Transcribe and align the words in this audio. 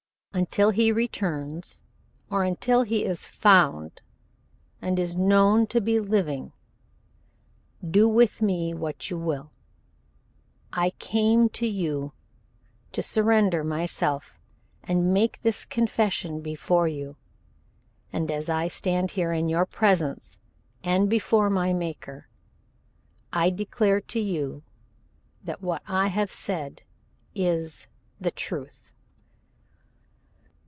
Until 0.33 0.69
he 0.69 0.93
returns 0.93 1.81
or 2.29 2.45
until 2.45 2.83
he 2.83 3.03
is 3.03 3.27
found 3.27 3.99
and 4.81 4.97
is 4.97 5.17
known 5.17 5.67
to 5.67 5.81
be 5.81 5.99
living, 5.99 6.53
do 7.87 8.07
with 8.07 8.41
me 8.41 8.73
what 8.73 9.09
you 9.09 9.17
will. 9.17 9.51
I 10.71 10.91
came 10.91 11.49
to 11.49 11.67
you 11.67 12.13
to 12.93 13.03
surrender 13.03 13.61
myself 13.65 14.39
and 14.85 15.13
make 15.13 15.41
this 15.41 15.65
confession 15.65 16.39
before 16.39 16.87
you, 16.87 17.17
and 18.13 18.31
as 18.31 18.49
I 18.49 18.69
stand 18.69 19.11
here 19.11 19.33
in 19.33 19.49
your 19.49 19.65
presence 19.65 20.37
and 20.81 21.09
before 21.09 21.49
my 21.49 21.73
Maker, 21.73 22.29
I 23.33 23.49
declare 23.49 23.99
to 23.99 24.19
you 24.21 24.63
that 25.43 25.61
what 25.61 25.83
I 25.89 26.07
have 26.07 26.31
said 26.31 26.83
is 27.35 27.87
the 28.17 28.31
truth." 28.31 28.93